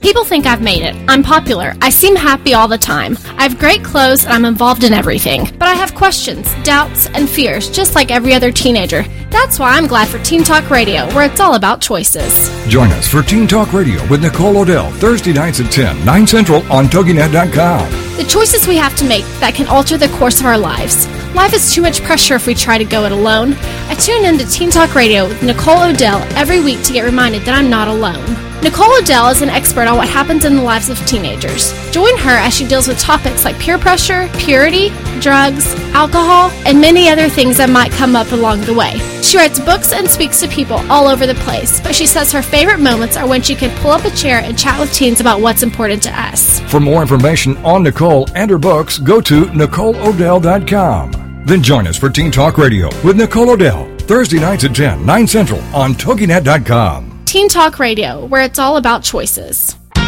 [0.00, 0.96] People think I've made it.
[1.08, 1.74] I'm popular.
[1.82, 3.18] I seem happy all the time.
[3.36, 5.44] I have great clothes and I'm involved in everything.
[5.58, 9.04] But I have questions, doubts, and fears, just like every other teenager.
[9.28, 12.48] That's why I'm glad for Teen Talk Radio, where it's all about choices.
[12.66, 16.72] Join us for Teen Talk Radio with Nicole Odell, Thursday nights at 10, 9 Central
[16.72, 18.16] on TogiNet.com.
[18.16, 21.06] The choices we have to make that can alter the course of our lives.
[21.34, 23.52] Life is too much pressure if we try to go it alone.
[23.88, 27.42] I tune in to Teen Talk Radio with Nicole Odell every week to get reminded
[27.42, 28.49] that I'm not alone.
[28.62, 31.72] Nicole O'Dell is an expert on what happens in the lives of teenagers.
[31.92, 37.08] Join her as she deals with topics like peer pressure, purity, drugs, alcohol, and many
[37.08, 38.98] other things that might come up along the way.
[39.22, 42.42] She writes books and speaks to people all over the place, but she says her
[42.42, 45.40] favorite moments are when she can pull up a chair and chat with teens about
[45.40, 46.60] what's important to us.
[46.70, 51.44] For more information on Nicole and her books, go to NicoleOdell.com.
[51.46, 55.26] Then join us for Teen Talk Radio with Nicole O'Dell, Thursday nights at 10, 9
[55.26, 57.09] Central on TogiNet.com.
[57.30, 59.76] Teen Talk Radio, where it's all about choices.
[59.94, 60.02] The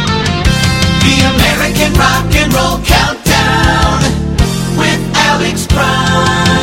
[1.33, 4.01] American Rock and Roll Countdown
[4.77, 6.62] with Alex Brine.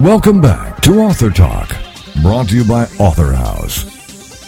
[0.00, 1.74] Welcome back to Author Talk,
[2.22, 3.82] brought to you by Author House,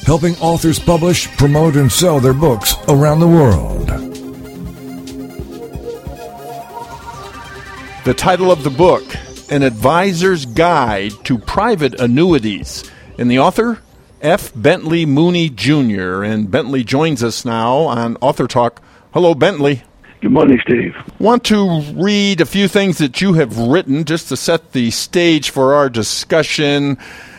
[0.05, 3.89] helping authors publish, promote, and sell their books around the world.
[8.05, 9.03] The title of the book,
[9.51, 13.81] An Advisor's Guide to Private Annuities, and the author,
[14.21, 14.53] F.
[14.55, 16.23] Bentley Mooney Jr.
[16.23, 18.81] And Bentley joins us now on Author Talk.
[19.13, 19.83] Hello, Bentley.
[20.21, 20.95] Good morning, Steve.
[21.19, 25.49] Want to read a few things that you have written just to set the stage
[25.49, 26.99] for our discussion.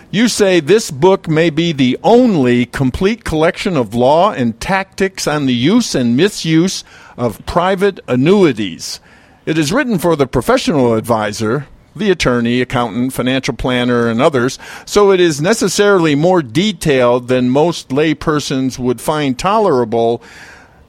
[0.10, 5.46] You say this book may be the only complete collection of law and tactics on
[5.46, 6.84] the use and misuse
[7.18, 9.00] of private annuities.
[9.46, 15.12] It is written for the professional advisor, the attorney, accountant, financial planner, and others, so
[15.12, 20.24] it is necessarily more detailed than most laypersons would find tolerable.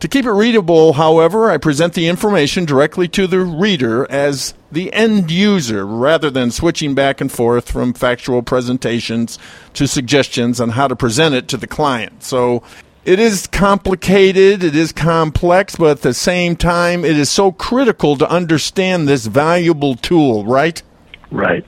[0.03, 4.93] To keep it readable, however, I present the information directly to the reader as the
[4.93, 9.39] end user rather than switching back and forth from factual presentations
[9.75, 12.25] to suggestions on how to present it to the client.
[12.25, 12.65] So
[13.05, 18.17] it is complicated, it is complex, but at the same time, it is so critical
[18.17, 20.83] to understand this valuable tool, right?
[21.31, 21.65] Right.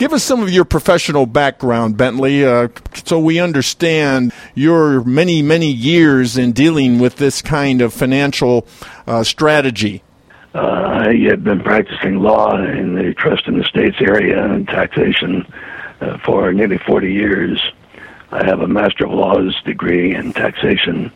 [0.00, 2.68] Give us some of your professional background, Bentley, uh,
[3.04, 8.66] so we understand your many, many years in dealing with this kind of financial
[9.06, 10.02] uh, strategy.
[10.54, 10.60] Uh,
[11.04, 15.46] I have been practicing law in the trust and estates area and taxation
[16.00, 17.62] uh, for nearly 40 years.
[18.30, 21.12] I have a Master of Laws degree in taxation,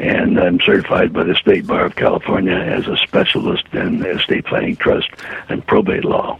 [0.00, 4.74] and I'm certified by the State Bar of California as a specialist in estate planning,
[4.74, 5.10] trust,
[5.48, 6.36] and probate law.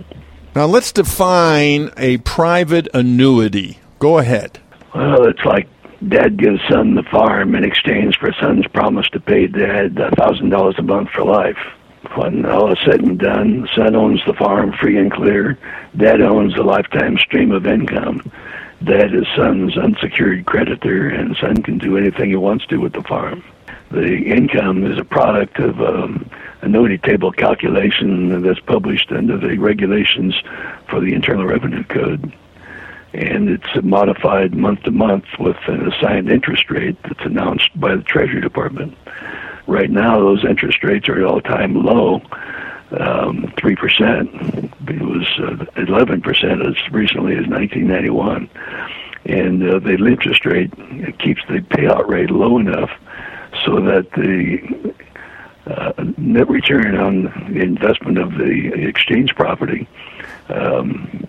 [0.57, 3.79] Now let's define a private annuity.
[3.99, 4.59] Go ahead.
[4.95, 5.69] Well, it's like
[6.09, 10.49] dad gives son the farm in exchange for son's promise to pay dad a thousand
[10.49, 11.59] dollars a month for life.
[12.15, 15.59] When all is said and done, son owns the farm free and clear.
[15.95, 18.23] Dad owns a lifetime stream of income.
[18.83, 23.03] Dad is son's unsecured creditor, and son can do anything he wants to with the
[23.03, 23.45] farm.
[23.91, 26.29] The income is a product of um,
[26.63, 30.35] annuity table calculation that's published under the regulations
[30.89, 32.35] for the Internal Revenue Code.
[33.15, 38.03] And it's modified month to month with an assigned interest rate that's announced by the
[38.03, 38.97] Treasury Department.
[39.67, 42.17] Right now, those interest rates are at all time low,
[42.91, 44.91] um, 3%.
[44.91, 48.51] It was uh, 11% as recently as 1991.
[49.25, 50.73] And uh, the interest rate
[51.19, 52.91] keeps the payout rate low enough
[53.65, 54.95] so that the
[55.67, 59.89] uh, net return on the investment of the exchange property
[60.49, 61.27] um,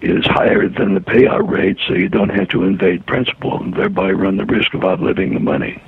[0.00, 4.10] is higher than the payout rate, so you don't have to invade principal and thereby
[4.10, 5.82] run the risk of outliving the money.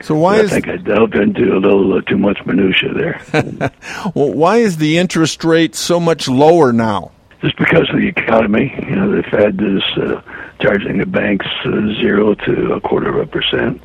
[0.00, 3.20] So why I is think I delved into a little uh, too much minutia there.
[4.14, 7.12] well, why is the interest rate so much lower now?
[7.40, 10.22] Just because of the economy, you know, the Fed is uh,
[10.60, 13.82] charging the banks uh, zero to a quarter of a percent,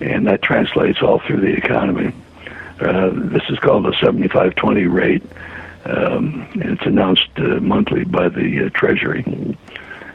[0.00, 2.12] and that translates all through the economy.
[2.80, 5.22] Uh, this is called the 75-20 rate.
[5.84, 9.24] Um, it's announced uh, monthly by the uh, Treasury.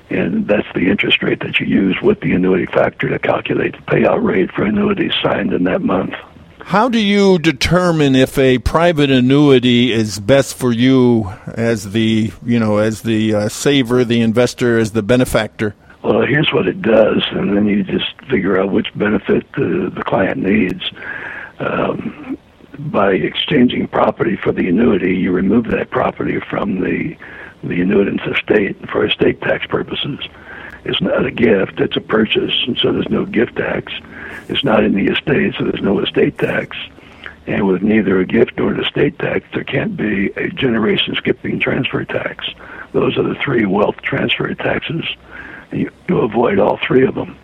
[0.09, 3.81] And that's the interest rate that you use with the annuity factor to calculate the
[3.81, 6.13] payout rate for annuities signed in that month.
[6.59, 12.59] How do you determine if a private annuity is best for you as the, you
[12.59, 15.75] know, as the uh, saver, the investor, as the benefactor?
[16.05, 20.03] Well, here's what it does, and then you just figure out which benefit the, the
[20.03, 20.91] client needs.
[21.57, 22.37] Um,
[22.77, 27.17] by exchanging property for the annuity, you remove that property from the
[27.63, 30.19] the annuitant's estate for estate tax purposes.
[30.83, 33.91] It's not a gift; it's a purchase, and so there's no gift tax.
[34.47, 36.77] It's not in the estate, so there's no estate tax.
[37.47, 41.59] And with neither a gift nor an estate tax, there can't be a generation skipping
[41.59, 42.47] transfer tax.
[42.91, 45.03] Those are the three wealth transfer taxes.
[45.75, 47.37] You avoid all three of them.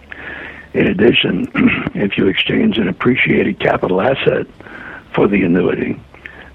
[0.74, 1.52] In addition,
[1.96, 4.48] if you exchange an appreciated capital asset
[5.14, 6.00] for the annuity,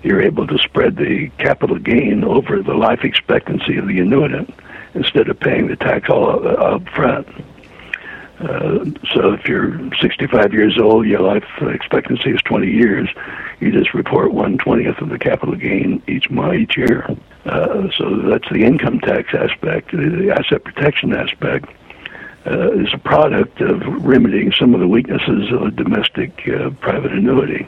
[0.02, 4.52] you're able to spread the capital gain over the life expectancy of the annuitant
[4.94, 7.26] instead of paying the tax all up front.
[8.38, 8.84] Uh,
[9.14, 13.08] so if you're 65 years old, your life expectancy is 20 years.
[13.60, 17.08] You just report one twentieth of the capital gain each month, each year.
[17.46, 19.92] Uh, so that's the income tax aspect.
[19.92, 21.70] The asset protection aspect
[22.46, 27.12] uh, is a product of remedying some of the weaknesses of a domestic uh, private
[27.12, 27.66] annuity.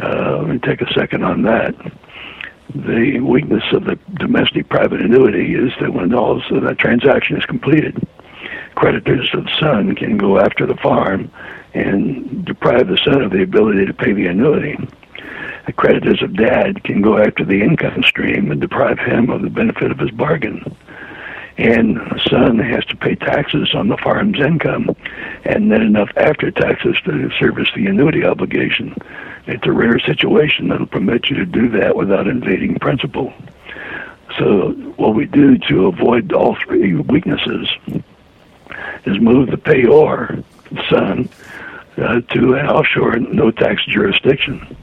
[0.00, 1.74] Uh, let me take a second on that.
[2.74, 8.06] The weakness of the domestic private annuity is that when all that transaction is completed,
[8.74, 11.30] creditors of the son can go after the farm
[11.74, 14.76] and deprive the son of the ability to pay the annuity.
[15.66, 19.50] The creditors of dad can go after the income stream and deprive him of the
[19.50, 20.76] benefit of his bargain.
[21.56, 24.94] And the son has to pay taxes on the farm's income
[25.44, 28.94] and then enough after taxes to service the annuity obligation.
[29.46, 33.32] It's a rare situation that'll permit you to do that without invading principal.
[34.38, 37.68] So, what we do to avoid all three weaknesses
[39.04, 40.42] is move the payor,
[40.88, 41.28] son,
[41.96, 44.76] uh, to an offshore no tax jurisdiction.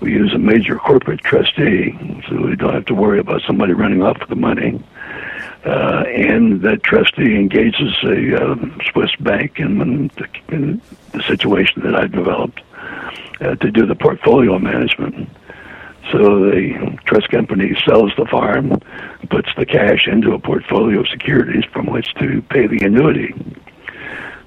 [0.00, 4.02] We use a major corporate trustee, so we don't have to worry about somebody running
[4.02, 4.82] off with the money.
[5.64, 8.56] Uh, and that trustee engages a uh,
[8.92, 10.10] Swiss bank in,
[10.48, 10.80] in
[11.12, 12.60] the situation that I've developed
[13.40, 15.28] uh, to do the portfolio management.
[16.12, 18.80] So the trust company sells the farm,
[19.28, 23.34] puts the cash into a portfolio of securities from which to pay the annuity.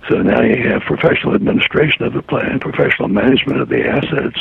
[0.09, 4.39] So now you have professional administration of the plan, professional management of the assets,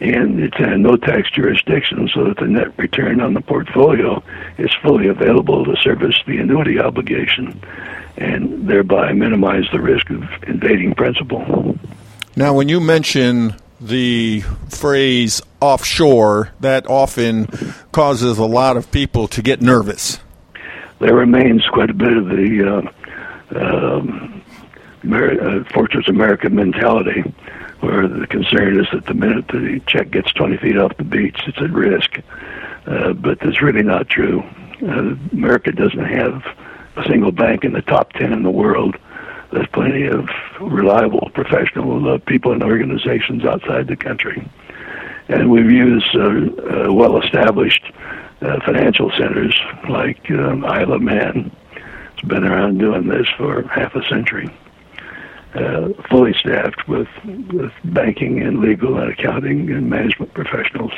[0.00, 4.22] and it's in no tax jurisdiction so that the net return on the portfolio
[4.58, 7.60] is fully available to service the annuity obligation
[8.16, 11.78] and thereby minimize the risk of invading principal.
[12.34, 17.46] Now, when you mention the phrase offshore, that often
[17.92, 20.18] causes a lot of people to get nervous.
[20.98, 22.92] There remains quite a bit of the
[23.54, 24.42] uh, um,
[25.10, 27.22] uh, Fortress America mentality,
[27.80, 31.40] where the concern is that the minute the check gets 20 feet off the beach,
[31.46, 32.18] it's at risk.
[32.86, 34.42] Uh, but that's really not true.
[34.82, 36.44] Uh, America doesn't have
[36.96, 38.96] a single bank in the top 10 in the world
[39.52, 40.28] there's plenty of
[40.60, 44.48] reliable professional uh, people and organizations outside the country.
[45.28, 47.84] And we've used uh, uh, well established
[48.42, 51.54] uh, financial centers like um, Isle of Man.
[52.12, 54.48] It's been around doing this for half a century.
[55.54, 57.08] Uh, fully staffed with,
[57.52, 60.92] with banking and legal and accounting and management professionals.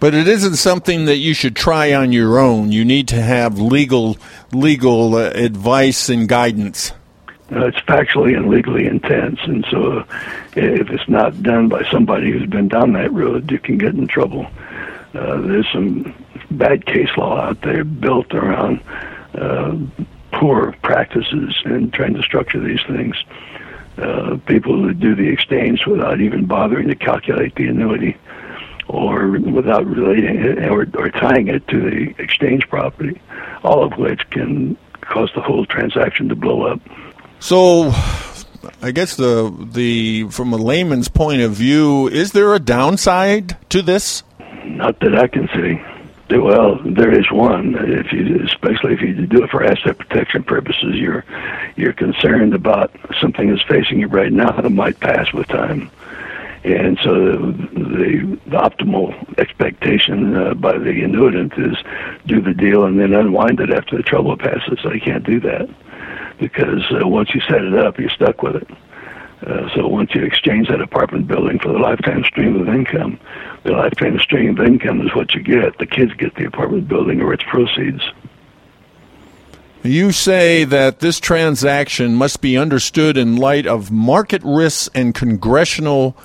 [0.00, 2.72] But it isn't something that you should try on your own.
[2.72, 4.16] You need to have legal
[4.50, 6.92] legal uh, advice and guidance.
[7.54, 10.04] Uh, it's factually and legally intense, and so uh,
[10.56, 14.06] if it's not done by somebody who's been down that road, you can get in
[14.06, 14.46] trouble.
[15.14, 16.14] Uh, there's some
[16.50, 18.80] bad case law out there built around
[19.34, 19.76] uh,
[20.32, 23.16] poor practices and trying to structure these things.
[23.98, 28.16] Uh, people who do the exchange without even bothering to calculate the annuity
[28.88, 33.20] or without relating it or, or tying it to the exchange property,
[33.62, 36.80] all of which can cause the whole transaction to blow up.
[37.42, 37.90] So,
[38.80, 43.82] I guess the the from a layman's point of view, is there a downside to
[43.82, 44.22] this?
[44.64, 46.38] Not that I can see.
[46.38, 47.74] Well, there is one.
[47.80, 51.24] If you, especially if you do it for asset protection purposes, you're
[51.74, 55.90] you're concerned about something that's facing you right now that might pass with time,
[56.62, 61.76] and so the, the optimal expectation uh, by the annuitant is
[62.24, 64.78] do the deal and then unwind it after the trouble passes.
[64.84, 65.68] You can't do that
[66.42, 68.68] because uh, once you set it up, you're stuck with it.
[69.46, 73.18] Uh, so once you exchange that apartment building for the lifetime stream of income,
[73.62, 75.78] the lifetime stream of income is what you get.
[75.78, 78.02] The kids get the apartment building or its proceeds.
[79.84, 86.16] You say that this transaction must be understood in light of market risks and congressional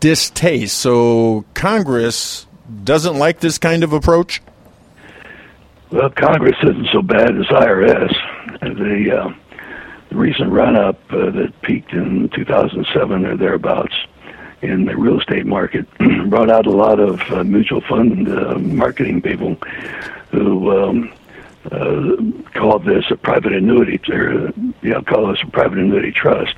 [0.00, 0.76] distaste.
[0.78, 2.46] So Congress
[2.84, 4.42] doesn't like this kind of approach?
[5.90, 8.14] Well, Congress isn't so bad as IRS.
[8.60, 9.32] The, uh,
[10.10, 13.94] the recent run up uh, that peaked in 2007 or thereabouts
[14.62, 15.86] in the real estate market
[16.28, 19.54] brought out a lot of uh, mutual fund uh, marketing people
[20.30, 21.12] who um,
[21.70, 22.16] uh,
[22.54, 24.52] called this a private annuity, or
[24.82, 26.56] yeah, call this a private annuity trust,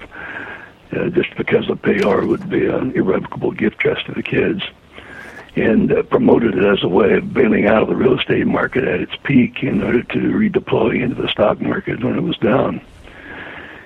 [0.93, 4.63] uh, just because the payor would be an irrevocable gift trust to the kids,
[5.57, 8.85] and uh, promoted it as a way of bailing out of the real estate market
[8.85, 12.81] at its peak in order to redeploy into the stock market when it was down.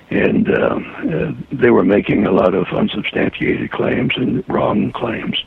[0.09, 0.79] And uh,
[1.11, 5.43] uh, they were making a lot of unsubstantiated claims and wrong claims.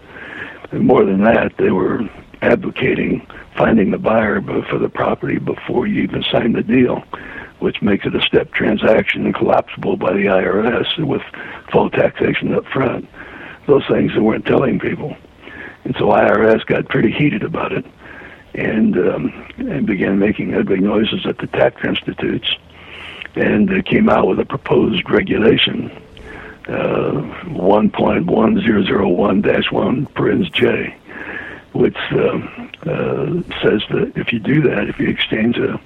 [0.71, 2.09] And more than that, they were
[2.43, 4.41] advocating finding the buyer
[4.71, 7.03] for the property before you even sign the deal,
[7.59, 11.23] which makes it a step transaction and collapsible by the IRS with
[11.71, 13.09] full taxation up front.
[13.67, 15.17] Those things they weren't telling people.
[15.85, 17.85] And so IRS got pretty heated about it
[18.55, 22.57] and, um, and began making ugly noises at the tax institutes
[23.37, 25.91] and they came out with a proposed regulation
[26.68, 27.12] uh,
[27.47, 30.97] 1.1001-1 parens J
[31.72, 33.26] which um, uh,
[33.62, 35.81] says that if you do that, if you exchange a,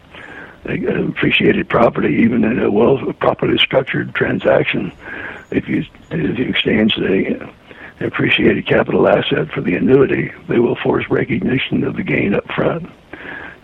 [0.66, 4.92] a appreciated property, even in a well properly structured transaction,
[5.51, 7.53] if you if you exchange a
[8.01, 12.90] appreciated capital asset for the annuity, they will force recognition of the gain up front.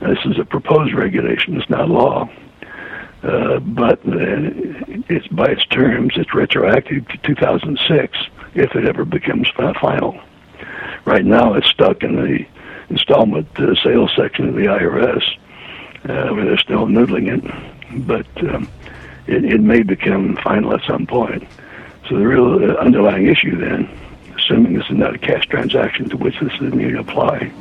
[0.00, 2.28] This is a proposed regulation; it's not law.
[3.22, 4.48] Uh, but uh,
[5.08, 8.18] it's by its terms, it's retroactive to 2006
[8.54, 9.48] if it ever becomes
[9.80, 10.18] final.
[11.04, 12.46] Right now, it's stuck in the
[12.88, 15.22] installment uh, sales section of the IRS,
[16.04, 18.06] uh, where they're still noodling it.
[18.06, 18.70] But um,
[19.26, 21.46] it, it may become final at some point.
[22.08, 23.88] So the real uh, underlying issue then,
[24.36, 27.52] assuming this is not a cash transaction to which this doesn't even apply,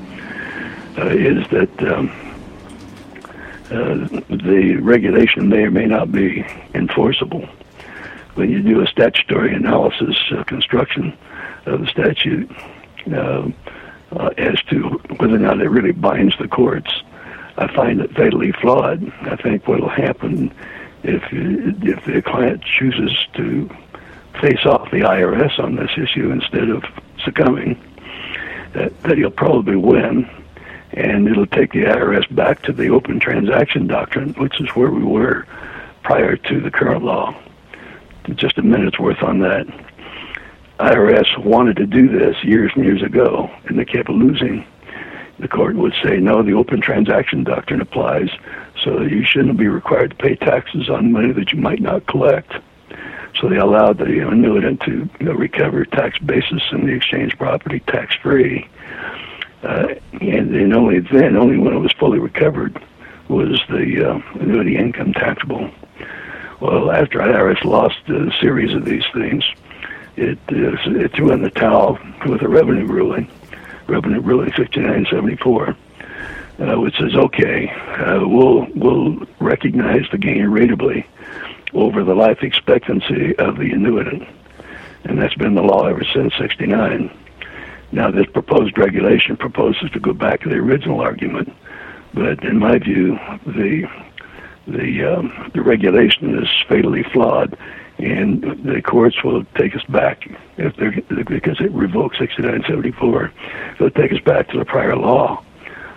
[0.97, 2.09] uh, is that um,
[3.71, 7.47] uh, the regulation may or may not be enforceable.
[8.35, 11.17] When you do a statutory analysis uh, construction
[11.65, 12.49] of the statute,
[13.13, 13.49] uh,
[14.11, 14.81] uh, as to
[15.17, 16.91] whether or not it really binds the courts.
[17.57, 19.11] I find it fatally flawed.
[19.21, 20.53] I think what will happen
[21.03, 23.69] if if the client chooses to
[24.41, 26.83] face off the IRS on this issue instead of
[27.23, 27.79] succumbing,
[28.73, 30.29] that, that he'll probably win,
[30.93, 35.03] and it'll take the IRS back to the open transaction doctrine, which is where we
[35.03, 35.45] were
[36.03, 37.35] prior to the current law.
[38.35, 39.67] Just a minute's worth on that.
[40.79, 44.65] IRS wanted to do this years and years ago, and they kept losing.
[45.39, 48.29] The court would say, no, the open transaction doctrine applies,
[48.83, 52.53] so you shouldn't be required to pay taxes on money that you might not collect.
[53.39, 57.79] So they allowed the annuitant to you know, recover tax basis in the exchange property
[57.81, 58.67] tax free.
[59.63, 62.81] Uh, and, and only then, only when it was fully recovered,
[63.27, 65.69] was the uh, annuity income taxable.
[66.59, 69.43] Well, after IRS lost a series of these things,
[70.15, 73.29] it, uh, it threw in the towel with a revenue ruling,
[73.87, 75.75] revenue ruling 5974,
[76.59, 81.05] uh, which says, okay, uh, we'll we'll recognize the gain ratably
[81.73, 84.27] over the life expectancy of the annuitant,
[85.05, 87.09] and that's been the law ever since '69.
[87.91, 91.53] Now, this proposed regulation proposes to go back to the original argument,
[92.13, 93.89] but in my view, the
[94.67, 97.57] the um, the regulation is fatally flawed
[97.99, 100.91] and the courts will take us back if they're
[101.25, 103.31] because it revoked 6974.
[103.77, 105.43] They'll take us back to the prior law,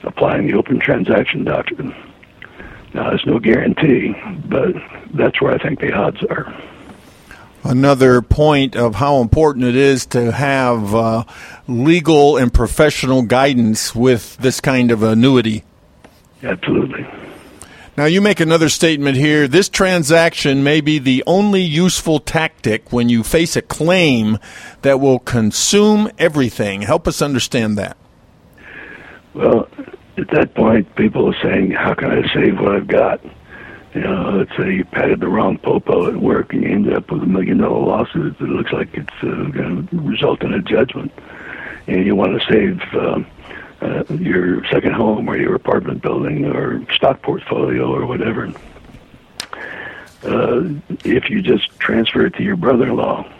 [0.02, 1.94] applying the open transaction doctrine.
[2.92, 4.14] Now, there's no guarantee,
[4.46, 4.74] but
[5.14, 6.52] that's where I think the odds are.
[7.64, 11.24] Another point of how important it is to have uh,
[11.68, 15.62] legal and professional guidance with this kind of annuity.
[16.42, 17.06] Absolutely.
[17.96, 19.46] Now, you make another statement here.
[19.46, 24.38] This transaction may be the only useful tactic when you face a claim
[24.80, 26.82] that will consume everything.
[26.82, 27.96] Help us understand that.
[29.34, 29.68] Well,
[30.16, 33.20] at that point, people are saying, How can I save what I've got?
[33.94, 37.10] You know, let's say you patted the wrong popo at work and you end up
[37.10, 40.62] with a million dollar lawsuit that looks like it's uh, going to result in a
[40.62, 41.12] judgment.
[41.86, 42.80] And you want to save.
[42.94, 43.26] Um,
[43.82, 48.46] uh, your second home or your apartment building or stock portfolio or whatever.
[50.22, 50.62] uh,
[51.04, 53.32] if you just transfer it to your brother-in-law, uh,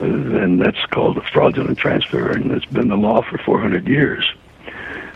[0.00, 4.32] then that's called a fraudulent transfer, and it's been the law for 400 years.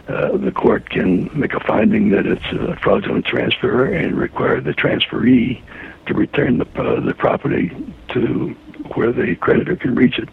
[0.09, 4.72] Uh, the court can make a finding that it's a fraudulent transfer and require the
[4.72, 5.62] transferee
[6.07, 7.70] to return the, uh, the property
[8.09, 8.48] to
[8.94, 10.28] where the creditor can reach it.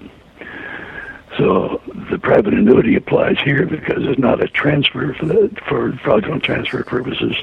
[1.38, 6.44] So the private annuity applies here because it's not a transfer for, the, for fraudulent
[6.44, 7.36] transfer purposes.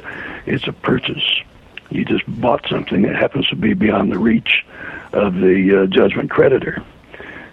[0.44, 1.22] It's a purchase.
[1.90, 4.66] You just bought something that happens to be beyond the reach
[5.12, 6.82] of the uh, judgment creditor.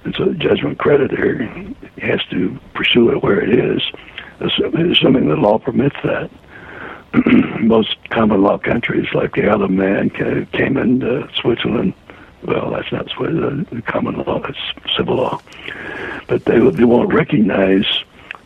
[0.04, 1.46] And so the judgment creditor
[2.00, 3.82] has to pursue it where it is,
[4.40, 6.30] assuming the law permits that.
[7.60, 11.94] Most common law countries like the Isle of Man, Cayman, uh, Switzerland,
[12.44, 14.58] well, that's not Switzerland, common law, that's
[14.98, 15.42] civil law.
[16.28, 17.86] But they, they won't recognize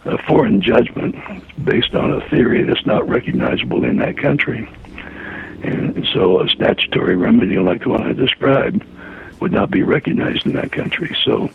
[0.05, 1.15] a foreign judgment
[1.63, 4.69] based on a theory that's not recognizable in that country.
[5.63, 8.83] And so a statutory remedy like the one I described
[9.39, 11.15] would not be recognized in that country.
[11.23, 11.49] So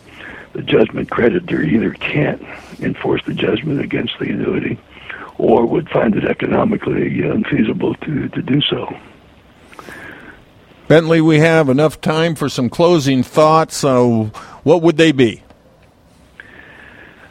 [0.53, 2.43] the judgment creditor either can't
[2.83, 4.79] enforce the judgment against the annuity
[5.39, 8.95] or would find it economically unfeasible to, to do so.
[10.89, 13.77] Bentley, we have enough time for some closing thoughts.
[13.77, 14.25] So,
[14.63, 15.43] what would they be?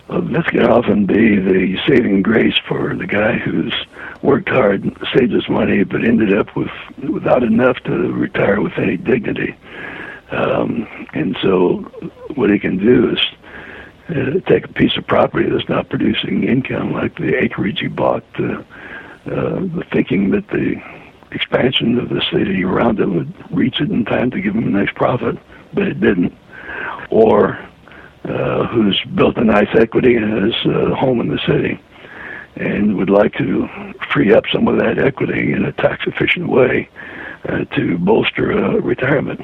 [0.08, 3.74] Well, this can often be the saving grace for the guy who's
[4.22, 4.84] worked hard,
[5.16, 6.72] saved his money, but ended up with
[7.10, 9.56] without enough to retire with any dignity.
[10.32, 11.80] Um, and so,
[12.36, 13.20] what he can do is
[14.12, 18.24] uh, take a piece of property that's not producing income, like the acreage he bought,
[18.40, 18.64] uh,
[19.32, 20.82] uh, thinking that the
[21.32, 24.80] expansion of the city around it would reach it in time to give him a
[24.80, 25.38] nice profit,
[25.74, 26.36] but it didn't.
[27.10, 27.58] Or
[28.26, 31.80] uh, who's built a nice equity and has a home in the city
[32.56, 33.68] and would like to
[34.12, 36.90] free up some of that equity in a tax efficient way
[37.48, 39.42] uh, to bolster a retirement.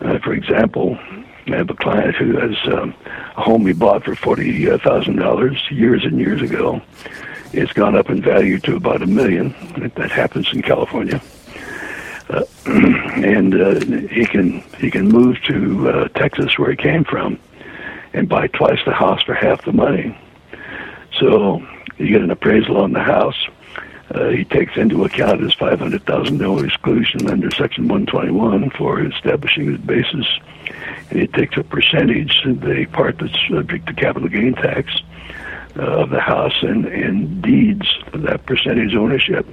[0.00, 0.98] Uh, for example,
[1.46, 2.94] I have a client who has um,
[3.36, 6.80] a home he bought for $40,000 years and years ago.
[7.52, 9.54] It's gone up in value to about a million.
[9.96, 11.20] That happens in California.
[12.28, 17.40] Uh, and uh, he can he can move to uh, Texas where he came from
[18.12, 20.16] and buy twice the house for half the money.
[21.18, 21.60] So
[21.98, 23.48] you get an appraisal on the house.
[24.12, 30.26] Uh, he takes into account his $500,000 exclusion under Section 121 for establishing his basis,
[31.10, 34.92] and he takes a percentage, the part that's subject to capital gain tax
[35.76, 39.46] uh, of the house, and, and deeds that percentage ownership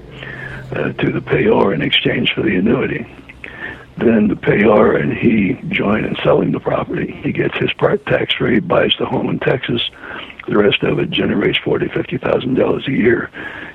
[0.72, 3.06] uh, to the payor in exchange for the annuity.
[3.98, 7.12] Then the payor and he join in selling the property.
[7.24, 9.82] He gets his part tax free, buys the home in Texas.
[10.48, 13.30] The rest of it generates forty, fifty thousand dollars a year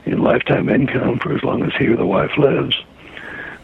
[0.07, 2.75] in lifetime income for as long as he or the wife lives.